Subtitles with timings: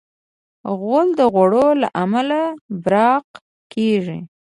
[0.79, 1.51] غول د غوړ
[1.81, 2.39] له امله
[2.85, 3.27] براق
[3.73, 4.19] کېږي.